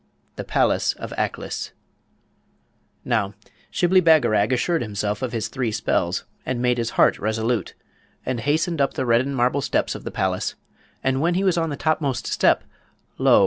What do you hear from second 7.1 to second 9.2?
resolute, and hastened up the